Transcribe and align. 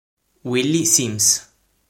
Willie 0.43 0.89
Sims 0.89 1.29